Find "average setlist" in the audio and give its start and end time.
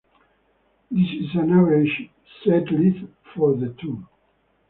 1.51-3.07